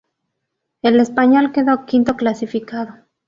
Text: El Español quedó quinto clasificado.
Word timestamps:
El 0.81 0.99
Español 0.99 1.51
quedó 1.51 1.85
quinto 1.85 2.15
clasificado. 2.15 3.05